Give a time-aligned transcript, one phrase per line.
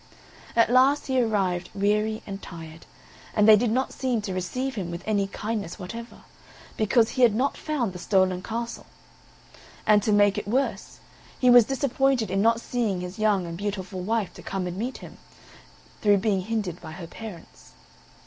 [0.55, 2.87] At last he arrived weary and tired,
[3.35, 6.23] and they did not seem to receive him with any kindness whatever,
[6.75, 8.87] because he had not found the stolen castle;
[9.85, 11.01] and to make it worse,
[11.37, 14.97] he was disappointed in not seeing his young and beautiful wife to come and meet
[14.97, 15.19] him,
[16.01, 17.73] through being hindered by her parents.